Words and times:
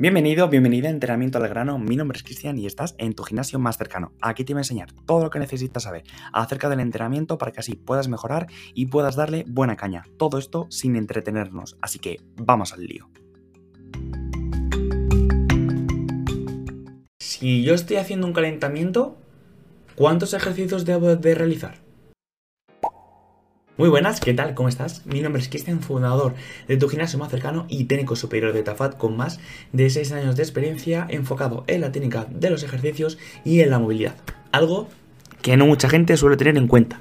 Bienvenido, 0.00 0.48
bienvenida 0.48 0.88
a 0.88 0.92
Entrenamiento 0.92 1.36
al 1.36 1.46
Grano. 1.46 1.78
Mi 1.78 1.94
nombre 1.94 2.16
es 2.16 2.22
Cristian 2.22 2.56
y 2.56 2.64
estás 2.64 2.94
en 2.96 3.12
tu 3.12 3.22
gimnasio 3.22 3.58
más 3.58 3.76
cercano. 3.76 4.14
Aquí 4.22 4.44
te 4.44 4.54
voy 4.54 4.60
a 4.60 4.62
enseñar 4.62 4.90
todo 5.04 5.24
lo 5.24 5.28
que 5.28 5.38
necesitas 5.38 5.82
saber 5.82 6.04
acerca 6.32 6.70
del 6.70 6.80
entrenamiento 6.80 7.36
para 7.36 7.52
que 7.52 7.60
así 7.60 7.74
puedas 7.74 8.08
mejorar 8.08 8.46
y 8.72 8.86
puedas 8.86 9.14
darle 9.14 9.44
buena 9.46 9.76
caña. 9.76 10.04
Todo 10.16 10.38
esto 10.38 10.66
sin 10.70 10.96
entretenernos. 10.96 11.76
Así 11.82 11.98
que 11.98 12.16
vamos 12.34 12.72
al 12.72 12.86
lío. 12.86 13.10
Si 17.18 17.62
yo 17.62 17.74
estoy 17.74 17.98
haciendo 17.98 18.26
un 18.26 18.32
calentamiento, 18.32 19.18
¿cuántos 19.96 20.32
ejercicios 20.32 20.86
debo 20.86 21.14
de 21.14 21.34
realizar? 21.34 21.89
Muy 23.80 23.88
buenas, 23.88 24.20
¿qué 24.20 24.34
tal? 24.34 24.52
¿Cómo 24.52 24.68
estás? 24.68 25.06
Mi 25.06 25.22
nombre 25.22 25.40
es 25.40 25.48
Cristian, 25.48 25.80
fundador 25.80 26.34
de 26.68 26.76
tu 26.76 26.86
gimnasio 26.86 27.18
más 27.18 27.30
cercano 27.30 27.64
y 27.70 27.84
técnico 27.84 28.14
superior 28.14 28.52
de 28.52 28.62
Tafat 28.62 28.98
con 28.98 29.16
más 29.16 29.40
de 29.72 29.88
6 29.88 30.12
años 30.12 30.36
de 30.36 30.42
experiencia 30.42 31.06
enfocado 31.08 31.64
en 31.66 31.80
la 31.80 31.90
técnica 31.90 32.26
de 32.28 32.50
los 32.50 32.62
ejercicios 32.62 33.16
y 33.42 33.60
en 33.60 33.70
la 33.70 33.78
movilidad. 33.78 34.16
Algo 34.52 34.88
que 35.40 35.56
no 35.56 35.64
mucha 35.64 35.88
gente 35.88 36.18
suele 36.18 36.36
tener 36.36 36.58
en 36.58 36.68
cuenta. 36.68 37.00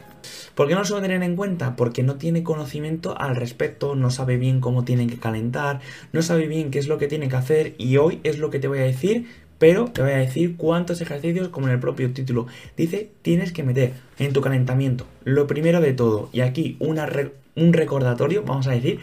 ¿Por 0.56 0.70
qué 0.70 0.73
no 0.73 0.80
lo 0.80 0.86
suele 0.86 1.06
tener 1.06 1.22
en 1.22 1.36
cuenta? 1.36 1.76
Porque 1.76 2.02
no 2.02 2.16
tiene 2.16 2.44
conocimiento 2.44 3.20
al 3.20 3.36
respecto, 3.36 3.96
no 3.96 4.09
sabe 4.09 4.38
bien 4.38 4.62
cómo 4.62 4.86
tienen 4.86 5.09
que 5.09 5.20
calentar, 5.20 5.82
no 6.14 6.22
sabe 6.22 6.48
bien 6.48 6.72
qué 6.72 6.80
es 6.80 6.88
lo 6.88 6.98
que 6.98 7.09
tiene 7.09 7.28
que 7.28 7.36
hacer 7.36 7.76
y 7.78 7.98
hoy 7.98 8.22
es 8.23 8.40
lo 8.40 8.52
que 8.52 8.59
te 8.59 8.70
voy 8.70 8.80
a 8.80 8.84
decir 8.84 9.28
pero 9.59 9.86
te 9.86 10.02
voy 10.02 10.12
a 10.12 10.18
decir 10.18 10.58
cuántos 10.58 11.02
ejercicios, 11.02 11.49
como 11.49 11.67
en 11.67 11.73
el 11.73 11.80
propio 11.80 12.12
título 12.12 12.48
dice, 12.76 13.12
tienes 13.22 13.52
que 13.52 13.63
meter 13.63 13.94
en 14.17 14.34
tu 14.34 14.41
calentamiento. 14.41 15.05
Lo 15.23 15.45
primero 15.45 15.81
de 15.81 15.94
todo, 15.94 16.30
y 16.31 16.40
aquí 16.41 16.77
un 16.80 17.73
recordatorio, 17.73 18.44
vamos 18.44 18.67
a 18.67 18.72
decir, 18.72 19.00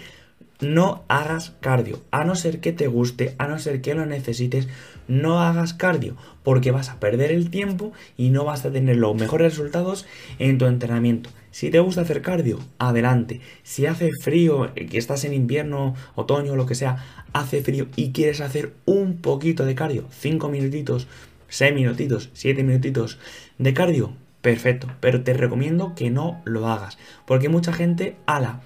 no 0.61 1.05
hagas 1.09 1.55
cardio, 1.61 2.01
a 2.11 2.25
no 2.25 2.35
ser 2.35 2.61
que 2.61 2.73
te 2.73 2.87
guste, 2.87 3.35
a 3.39 3.47
no 3.47 3.59
ser 3.59 3.81
que 3.81 3.95
lo 3.95 4.07
necesites, 4.07 4.69
no 5.09 5.41
hagas 5.41 5.75
cardio, 5.75 6.17
porque 6.43 6.71
vas 6.71 6.89
a 6.89 7.01
perder 7.01 7.31
el 7.31 7.51
tiempo 7.51 7.93
y 8.17 8.31
no 8.31 8.45
vas 8.45 8.65
a 8.65 8.73
tener 8.73 8.97
los 8.97 9.15
mejores 9.15 9.53
resultados 9.53 10.07
en 10.39 10.59
tu 10.59 10.67
entrenamiento. 10.67 11.31
Si 11.51 11.71
te 11.71 11.81
gusta 11.81 12.03
hacer 12.03 12.21
cardio, 12.21 12.59
adelante. 12.79 13.41
Si 13.63 13.87
hace 13.87 14.11
frío, 14.21 14.71
eh, 14.77 14.87
que 14.87 14.99
estás 14.99 15.25
en 15.25 15.33
invierno, 15.33 15.95
otoño, 16.15 16.55
lo 16.55 16.67
que 16.67 16.75
sea, 16.75 17.25
hace 17.33 17.63
frío 17.63 17.87
y 17.97 18.13
quieres 18.13 18.41
hacer 18.43 18.75
un 18.85 19.17
poquito 19.19 19.65
de 19.65 19.75
cardio, 19.75 20.05
5 20.11 20.51
minutitos, 20.51 21.07
6 21.49 21.75
minutitos, 21.75 22.29
7 22.35 22.63
minutitos 22.63 23.19
de 23.57 23.73
cardio, 23.73 24.13
perfecto. 24.43 24.89
Pero 25.01 25.23
te 25.23 25.33
recomiendo 25.33 25.95
que 25.95 26.11
no 26.11 26.43
lo 26.45 26.69
hagas. 26.69 26.99
Porque 27.25 27.49
mucha 27.49 27.73
gente, 27.73 28.17
ala, 28.27 28.61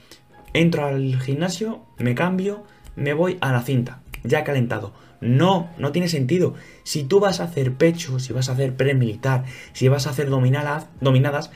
entro 0.52 0.86
al 0.86 1.20
gimnasio, 1.20 1.82
me 1.98 2.14
cambio, 2.14 2.64
me 2.96 3.14
voy 3.14 3.38
a 3.40 3.52
la 3.52 3.62
cinta, 3.62 4.02
ya 4.24 4.44
calentado. 4.44 4.92
No, 5.20 5.68
no 5.76 5.92
tiene 5.92 6.08
sentido. 6.08 6.54
Si 6.82 7.04
tú 7.04 7.20
vas 7.20 7.40
a 7.40 7.44
hacer 7.44 7.74
pecho, 7.74 8.18
si 8.18 8.32
vas 8.32 8.48
a 8.48 8.52
hacer 8.52 8.74
pre-militar, 8.74 9.44
si 9.74 9.88
vas 9.88 10.06
a 10.06 10.10
hacer 10.10 10.30
dominadas, 10.30 10.86
dominadas, 11.02 11.50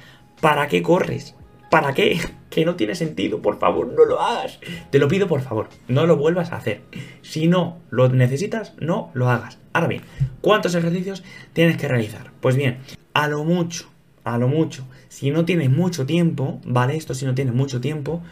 ¿Para 0.45 0.69
qué 0.69 0.83
corres? 0.83 1.35
¿Para 1.71 1.95
qué? 1.95 2.21
Que 2.51 2.65
no 2.65 2.77
tiene 2.77 2.95
sentido, 2.95 3.43
por 3.43 3.59
favor, 3.59 3.89
no 3.89 4.05
lo 4.05 4.21
hagas. 4.21 4.61
Te 4.91 5.01
lo 5.01 5.09
pido, 5.09 5.27
por 5.27 5.41
favor, 5.41 5.71
no 5.89 6.07
lo 6.07 6.17
vuelvas 6.17 6.53
a 6.53 6.57
hacer. 6.57 6.83
Si 7.23 7.49
no 7.49 7.79
lo 7.91 8.09
necesitas, 8.11 8.75
no 8.79 9.11
lo 9.13 9.29
hagas. 9.29 9.59
Ahora 9.73 9.89
bien, 9.89 10.03
¿cuántos 10.41 10.77
ejercicios 10.77 11.25
tienes 11.53 11.77
que 11.77 11.89
realizar? 11.89 12.31
Pues 12.41 12.55
bien, 12.55 12.79
a 13.13 13.27
lo 13.27 13.43
mucho, 13.43 13.91
a 14.23 14.39
lo 14.39 14.47
mucho, 14.47 14.87
si 15.09 15.33
no 15.33 15.45
tienes 15.45 15.69
mucho 15.69 16.07
tiempo, 16.07 16.61
¿vale? 16.65 16.95
Esto 16.95 17.13
si 17.15 17.25
no 17.25 17.35
tienes 17.35 17.55
mucho 17.55 17.81
tiempo, 17.81 18.23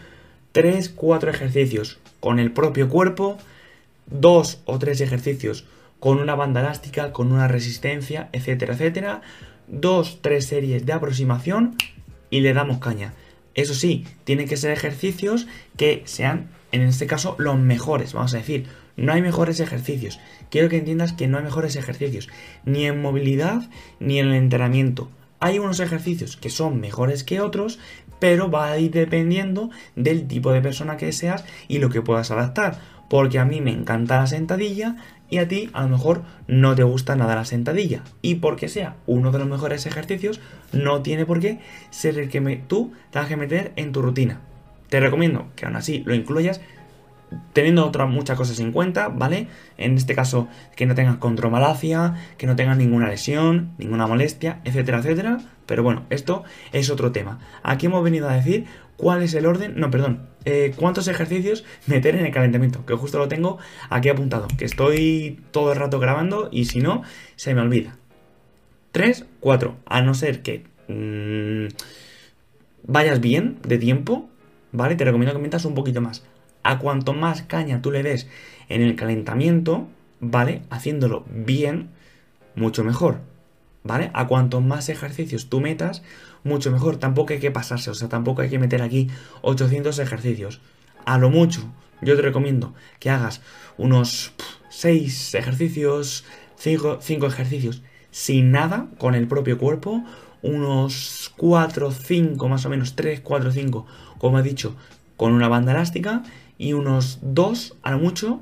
3, 0.52 0.90
4 0.90 1.30
ejercicios 1.30 1.98
con 2.20 2.38
el 2.38 2.52
propio 2.52 2.88
cuerpo, 2.88 3.38
2 4.06 4.62
o 4.64 4.78
3 4.78 5.00
ejercicios 5.00 5.66
con 5.98 6.18
una 6.18 6.34
banda 6.34 6.60
elástica, 6.60 7.12
con 7.12 7.32
una 7.32 7.46
resistencia, 7.46 8.28
etcétera, 8.32 8.74
etcétera. 8.74 9.22
2, 9.68 10.18
3 10.20 10.44
series 10.44 10.84
de 10.84 10.92
aproximación 10.92 11.76
y 12.28 12.40
le 12.40 12.52
damos 12.52 12.78
caña. 12.78 13.14
Eso 13.54 13.74
sí, 13.74 14.04
tienen 14.24 14.48
que 14.48 14.56
ser 14.56 14.72
ejercicios 14.72 15.46
que 15.76 16.02
sean, 16.04 16.48
en 16.72 16.82
este 16.82 17.06
caso, 17.06 17.36
los 17.38 17.58
mejores, 17.58 18.14
vamos 18.14 18.34
a 18.34 18.38
decir. 18.38 18.66
No 18.96 19.12
hay 19.12 19.22
mejores 19.22 19.60
ejercicios. 19.60 20.18
Quiero 20.50 20.68
que 20.68 20.78
entiendas 20.78 21.12
que 21.12 21.28
no 21.28 21.38
hay 21.38 21.44
mejores 21.44 21.76
ejercicios, 21.76 22.28
ni 22.64 22.84
en 22.86 23.00
movilidad 23.00 23.62
ni 24.00 24.18
en 24.18 24.28
el 24.28 24.34
entrenamiento. 24.34 25.08
Hay 25.44 25.58
unos 25.58 25.80
ejercicios 25.80 26.36
que 26.36 26.50
son 26.50 26.78
mejores 26.78 27.24
que 27.24 27.40
otros, 27.40 27.80
pero 28.20 28.48
va 28.48 28.70
a 28.70 28.78
ir 28.78 28.92
dependiendo 28.92 29.70
del 29.96 30.28
tipo 30.28 30.52
de 30.52 30.62
persona 30.62 30.96
que 30.96 31.10
seas 31.10 31.44
y 31.66 31.80
lo 31.80 31.90
que 31.90 32.00
puedas 32.00 32.30
adaptar. 32.30 32.78
Porque 33.10 33.40
a 33.40 33.44
mí 33.44 33.60
me 33.60 33.72
encanta 33.72 34.20
la 34.20 34.28
sentadilla 34.28 34.94
y 35.28 35.38
a 35.38 35.48
ti 35.48 35.68
a 35.72 35.82
lo 35.82 35.88
mejor 35.88 36.22
no 36.46 36.76
te 36.76 36.84
gusta 36.84 37.16
nada 37.16 37.34
la 37.34 37.44
sentadilla. 37.44 38.04
Y 38.22 38.36
porque 38.36 38.68
sea 38.68 38.94
uno 39.08 39.32
de 39.32 39.40
los 39.40 39.48
mejores 39.48 39.84
ejercicios, 39.84 40.40
no 40.72 41.02
tiene 41.02 41.26
por 41.26 41.40
qué 41.40 41.58
ser 41.90 42.20
el 42.20 42.28
que 42.28 42.62
tú 42.68 42.92
tengas 43.10 43.28
que 43.28 43.36
meter 43.36 43.72
en 43.74 43.90
tu 43.90 44.00
rutina. 44.00 44.42
Te 44.90 45.00
recomiendo 45.00 45.48
que 45.56 45.66
aún 45.66 45.74
así 45.74 46.04
lo 46.06 46.14
incluyas 46.14 46.60
teniendo 47.52 47.86
otras 47.86 48.08
muchas 48.08 48.36
cosas 48.36 48.58
en 48.60 48.72
cuenta, 48.72 49.08
¿vale? 49.08 49.48
En 49.78 49.96
este 49.96 50.14
caso, 50.14 50.48
que 50.76 50.86
no 50.86 50.94
tengas 50.94 51.16
contromalacia, 51.16 52.14
que 52.38 52.46
no 52.46 52.56
tengas 52.56 52.76
ninguna 52.76 53.08
lesión, 53.08 53.72
ninguna 53.78 54.06
molestia, 54.06 54.60
etcétera, 54.64 54.98
etcétera. 54.98 55.38
Pero 55.66 55.82
bueno, 55.82 56.04
esto 56.10 56.44
es 56.72 56.90
otro 56.90 57.12
tema. 57.12 57.38
Aquí 57.62 57.86
hemos 57.86 58.02
venido 58.02 58.28
a 58.28 58.34
decir 58.34 58.66
cuál 58.96 59.22
es 59.22 59.34
el 59.34 59.46
orden, 59.46 59.74
no, 59.76 59.90
perdón, 59.90 60.26
eh, 60.44 60.72
cuántos 60.76 61.08
ejercicios 61.08 61.64
meter 61.86 62.16
en 62.16 62.26
el 62.26 62.32
calentamiento, 62.32 62.84
que 62.86 62.94
justo 62.94 63.18
lo 63.18 63.28
tengo 63.28 63.58
aquí 63.90 64.08
apuntado, 64.08 64.48
que 64.58 64.64
estoy 64.64 65.40
todo 65.50 65.72
el 65.72 65.78
rato 65.78 65.98
grabando 65.98 66.48
y 66.52 66.66
si 66.66 66.80
no, 66.80 67.02
se 67.36 67.54
me 67.54 67.60
olvida. 67.60 67.96
3, 68.92 69.26
4, 69.40 69.76
a 69.86 70.02
no 70.02 70.14
ser 70.14 70.42
que 70.42 70.64
mm, 70.88 71.68
vayas 72.86 73.20
bien 73.20 73.58
de 73.66 73.78
tiempo, 73.78 74.28
¿vale? 74.70 74.96
Te 74.96 75.04
recomiendo 75.04 75.34
que 75.34 75.42
metas 75.42 75.64
un 75.64 75.74
poquito 75.74 76.00
más. 76.00 76.24
A 76.62 76.78
cuanto 76.78 77.12
más 77.12 77.42
caña 77.42 77.82
tú 77.82 77.90
le 77.90 78.02
des 78.02 78.28
en 78.68 78.82
el 78.82 78.96
calentamiento, 78.96 79.88
¿vale? 80.20 80.62
Haciéndolo 80.70 81.24
bien, 81.28 81.90
mucho 82.54 82.84
mejor, 82.84 83.20
¿vale? 83.82 84.10
A 84.14 84.26
cuanto 84.26 84.60
más 84.60 84.88
ejercicios 84.88 85.48
tú 85.48 85.60
metas, 85.60 86.02
mucho 86.44 86.70
mejor. 86.70 86.96
Tampoco 86.96 87.32
hay 87.32 87.40
que 87.40 87.50
pasarse, 87.50 87.90
o 87.90 87.94
sea, 87.94 88.08
tampoco 88.08 88.42
hay 88.42 88.50
que 88.50 88.58
meter 88.58 88.82
aquí 88.82 89.08
800 89.42 89.98
ejercicios. 89.98 90.60
A 91.04 91.18
lo 91.18 91.30
mucho, 91.30 91.62
yo 92.00 92.16
te 92.16 92.22
recomiendo 92.22 92.74
que 92.98 93.10
hagas 93.10 93.42
unos 93.76 94.32
6 94.68 95.34
ejercicios, 95.34 96.24
5, 96.56 96.98
5 97.00 97.26
ejercicios 97.26 97.82
sin 98.10 98.52
nada, 98.52 98.88
con 98.98 99.14
el 99.14 99.26
propio 99.26 99.58
cuerpo, 99.58 100.04
unos 100.42 101.32
4, 101.36 101.90
5, 101.90 102.48
más 102.48 102.66
o 102.66 102.68
menos 102.68 102.94
3, 102.94 103.20
4, 103.20 103.50
5, 103.50 103.86
como 104.18 104.38
he 104.38 104.42
dicho, 104.42 104.76
con 105.16 105.32
una 105.32 105.48
banda 105.48 105.72
elástica 105.72 106.22
y 106.62 106.74
unos 106.74 107.18
2 107.22 107.76
a 107.82 107.90
lo 107.90 107.98
mucho, 107.98 108.40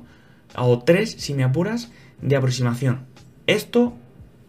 o 0.55 0.79
3 0.79 1.09
si 1.17 1.33
me 1.33 1.43
apuras, 1.43 1.91
de 2.21 2.35
aproximación. 2.35 3.05
Esto 3.47 3.93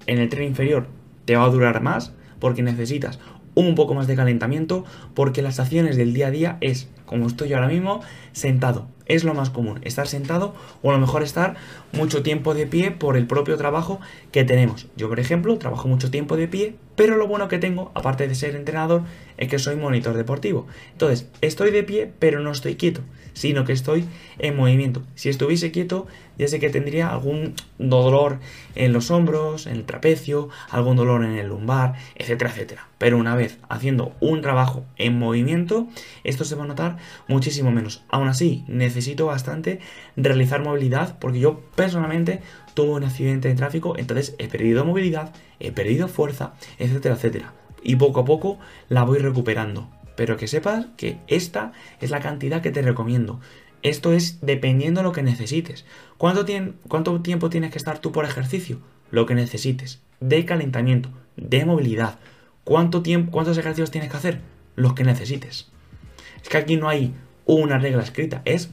en 0.06 0.18
el 0.18 0.28
tren 0.28 0.46
inferior 0.46 0.88
te 1.24 1.36
va 1.36 1.44
a 1.44 1.48
durar 1.48 1.80
más 1.80 2.12
porque 2.38 2.62
necesitas 2.62 3.18
un 3.54 3.74
poco 3.74 3.94
más 3.94 4.06
de 4.06 4.14
calentamiento 4.14 4.84
porque 5.14 5.40
las 5.40 5.58
acciones 5.58 5.96
del 5.96 6.12
día 6.12 6.26
a 6.26 6.30
día 6.30 6.58
es, 6.60 6.90
como 7.06 7.26
estoy 7.26 7.48
yo 7.48 7.56
ahora 7.56 7.68
mismo, 7.68 8.02
sentado. 8.32 8.88
Es 9.06 9.24
lo 9.24 9.34
más 9.34 9.50
común, 9.50 9.80
estar 9.82 10.06
sentado 10.06 10.54
o 10.82 10.90
a 10.90 10.94
lo 10.94 11.00
mejor 11.00 11.22
estar 11.22 11.56
mucho 11.92 12.22
tiempo 12.22 12.54
de 12.54 12.66
pie 12.66 12.90
por 12.90 13.16
el 13.16 13.26
propio 13.26 13.56
trabajo 13.56 14.00
que 14.30 14.44
tenemos. 14.44 14.86
Yo, 14.96 15.08
por 15.08 15.20
ejemplo, 15.20 15.58
trabajo 15.58 15.88
mucho 15.88 16.10
tiempo 16.10 16.36
de 16.36 16.48
pie, 16.48 16.76
pero 16.96 17.16
lo 17.16 17.26
bueno 17.26 17.48
que 17.48 17.58
tengo, 17.58 17.90
aparte 17.94 18.28
de 18.28 18.34
ser 18.34 18.54
entrenador, 18.54 19.02
es 19.36 19.48
que 19.48 19.58
soy 19.58 19.76
monitor 19.76 20.14
deportivo. 20.14 20.66
Entonces, 20.92 21.28
estoy 21.40 21.70
de 21.70 21.82
pie, 21.82 22.12
pero 22.18 22.40
no 22.40 22.52
estoy 22.52 22.76
quieto, 22.76 23.00
sino 23.32 23.64
que 23.64 23.72
estoy 23.72 24.04
en 24.38 24.56
movimiento. 24.56 25.02
Si 25.14 25.28
estuviese 25.28 25.72
quieto, 25.72 26.06
ya 26.38 26.48
sé 26.48 26.60
que 26.60 26.70
tendría 26.70 27.08
algún 27.08 27.54
dolor 27.78 28.38
en 28.74 28.92
los 28.92 29.10
hombros, 29.10 29.66
en 29.66 29.76
el 29.76 29.84
trapecio, 29.84 30.48
algún 30.70 30.96
dolor 30.96 31.24
en 31.24 31.32
el 31.32 31.48
lumbar, 31.48 31.94
etcétera, 32.14 32.50
etcétera. 32.50 32.88
Pero 32.98 33.18
una 33.18 33.34
vez 33.34 33.58
haciendo 33.68 34.14
un 34.20 34.40
trabajo 34.42 34.84
en 34.96 35.18
movimiento, 35.18 35.88
esto 36.24 36.44
se 36.44 36.54
va 36.54 36.64
a 36.64 36.68
notar 36.68 36.98
muchísimo 37.26 37.72
menos. 37.72 38.04
Aún 38.08 38.28
así, 38.28 38.64
necesito 38.68 38.91
bastante 39.26 39.80
realizar 40.16 40.62
movilidad 40.62 41.18
porque 41.18 41.40
yo 41.40 41.60
personalmente 41.74 42.40
tuve 42.74 42.90
un 42.90 43.04
accidente 43.04 43.48
de 43.48 43.54
tráfico, 43.54 43.96
entonces 43.96 44.34
he 44.38 44.48
perdido 44.48 44.84
movilidad, 44.84 45.32
he 45.60 45.72
perdido 45.72 46.08
fuerza, 46.08 46.54
etcétera, 46.78 47.14
etcétera. 47.14 47.52
Y 47.82 47.96
poco 47.96 48.20
a 48.20 48.24
poco 48.24 48.58
la 48.88 49.04
voy 49.04 49.18
recuperando. 49.18 49.90
Pero 50.16 50.36
que 50.36 50.46
sepas 50.46 50.86
que 50.96 51.18
esta 51.26 51.72
es 52.00 52.10
la 52.10 52.20
cantidad 52.20 52.62
que 52.62 52.70
te 52.70 52.82
recomiendo. 52.82 53.40
Esto 53.82 54.12
es 54.12 54.40
dependiendo 54.40 55.00
de 55.00 55.04
lo 55.04 55.12
que 55.12 55.22
necesites. 55.22 55.84
¿Cuánto, 56.16 56.46
¿Cuánto 56.88 57.20
tiempo 57.22 57.50
tienes 57.50 57.72
que 57.72 57.78
estar 57.78 57.98
tú 57.98 58.12
por 58.12 58.24
ejercicio? 58.24 58.78
Lo 59.10 59.26
que 59.26 59.34
necesites. 59.34 60.00
De 60.20 60.44
calentamiento, 60.44 61.08
de 61.36 61.64
movilidad. 61.64 62.18
¿Cuánto 62.64 63.02
tiempo, 63.02 63.32
¿Cuántos 63.32 63.58
ejercicios 63.58 63.90
tienes 63.90 64.10
que 64.10 64.16
hacer? 64.16 64.40
Los 64.76 64.94
que 64.94 65.02
necesites. 65.02 65.70
Es 66.42 66.48
que 66.48 66.58
aquí 66.58 66.76
no 66.76 66.88
hay 66.88 67.12
una 67.44 67.78
regla 67.78 68.02
escrita, 68.02 68.42
es 68.44 68.70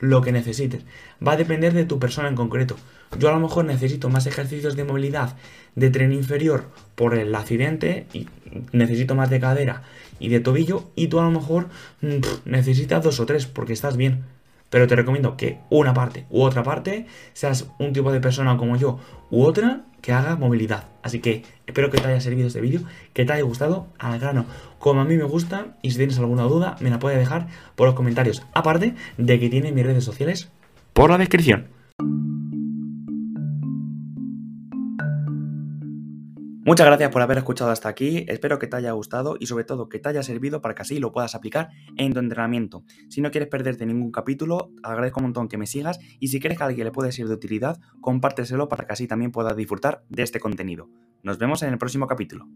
lo 0.00 0.20
que 0.20 0.32
necesites. 0.32 0.84
Va 1.26 1.32
a 1.32 1.36
depender 1.36 1.72
de 1.72 1.84
tu 1.84 1.98
persona 1.98 2.28
en 2.28 2.34
concreto. 2.34 2.76
Yo 3.18 3.28
a 3.28 3.32
lo 3.32 3.40
mejor 3.40 3.64
necesito 3.64 4.08
más 4.08 4.26
ejercicios 4.26 4.76
de 4.76 4.84
movilidad 4.84 5.36
de 5.74 5.90
tren 5.90 6.12
inferior 6.12 6.68
por 6.94 7.14
el 7.14 7.34
accidente 7.34 8.06
y 8.12 8.28
necesito 8.72 9.14
más 9.14 9.30
de 9.30 9.40
cadera 9.40 9.82
y 10.18 10.28
de 10.28 10.40
tobillo 10.40 10.84
y 10.94 11.08
tú 11.08 11.20
a 11.20 11.24
lo 11.24 11.30
mejor 11.30 11.68
mm, 12.00 12.18
necesitas 12.44 13.02
dos 13.02 13.20
o 13.20 13.26
tres 13.26 13.46
porque 13.46 13.72
estás 13.72 13.96
bien. 13.96 14.24
Pero 14.70 14.86
te 14.86 14.96
recomiendo 14.96 15.36
que 15.36 15.58
una 15.70 15.94
parte 15.94 16.26
u 16.28 16.42
otra 16.42 16.62
parte 16.62 17.06
seas 17.32 17.66
un 17.78 17.92
tipo 17.92 18.12
de 18.12 18.20
persona 18.20 18.56
como 18.58 18.76
yo 18.76 19.00
u 19.30 19.44
otra 19.44 19.84
que 20.00 20.12
haga 20.12 20.36
movilidad. 20.36 20.84
Así 21.02 21.20
que 21.20 21.42
espero 21.66 21.90
que 21.90 21.98
te 21.98 22.06
haya 22.06 22.20
servido 22.20 22.48
este 22.48 22.60
vídeo, 22.60 22.80
que 23.12 23.24
te 23.24 23.32
haya 23.32 23.42
gustado 23.42 23.86
al 23.98 24.18
grano 24.18 24.46
como 24.78 25.00
a 25.00 25.04
mí 25.04 25.16
me 25.16 25.24
gusta 25.24 25.76
y 25.82 25.90
si 25.90 25.96
tienes 25.96 26.18
alguna 26.18 26.44
duda 26.44 26.76
me 26.80 26.90
la 26.90 26.98
puedes 26.98 27.18
dejar 27.18 27.48
por 27.74 27.86
los 27.86 27.94
comentarios. 27.94 28.42
Aparte 28.54 28.94
de 29.16 29.40
que 29.40 29.48
tiene 29.48 29.72
mis 29.72 29.84
redes 29.84 30.04
sociales 30.04 30.48
por 30.92 31.10
la 31.10 31.18
descripción. 31.18 31.77
Muchas 36.68 36.86
gracias 36.86 37.10
por 37.10 37.22
haber 37.22 37.38
escuchado 37.38 37.70
hasta 37.70 37.88
aquí, 37.88 38.26
espero 38.28 38.58
que 38.58 38.66
te 38.66 38.76
haya 38.76 38.92
gustado 38.92 39.38
y 39.40 39.46
sobre 39.46 39.64
todo 39.64 39.88
que 39.88 39.98
te 39.98 40.10
haya 40.10 40.22
servido 40.22 40.60
para 40.60 40.74
que 40.74 40.82
así 40.82 40.98
lo 40.98 41.12
puedas 41.12 41.34
aplicar 41.34 41.70
en 41.96 42.12
tu 42.12 42.18
entrenamiento. 42.18 42.84
Si 43.08 43.22
no 43.22 43.30
quieres 43.30 43.48
perderte 43.48 43.86
ningún 43.86 44.12
capítulo, 44.12 44.70
agradezco 44.82 45.20
un 45.20 45.24
montón 45.24 45.48
que 45.48 45.56
me 45.56 45.66
sigas 45.66 45.98
y 46.20 46.28
si 46.28 46.40
crees 46.40 46.58
que 46.58 46.64
a 46.64 46.66
alguien 46.66 46.84
le 46.84 46.92
puede 46.92 47.10
ser 47.10 47.26
de 47.26 47.32
utilidad, 47.32 47.80
compárteselo 48.02 48.68
para 48.68 48.86
que 48.86 48.92
así 48.92 49.06
también 49.06 49.32
puedas 49.32 49.56
disfrutar 49.56 50.04
de 50.10 50.22
este 50.22 50.40
contenido. 50.40 50.90
Nos 51.22 51.38
vemos 51.38 51.62
en 51.62 51.72
el 51.72 51.78
próximo 51.78 52.06
capítulo. 52.06 52.46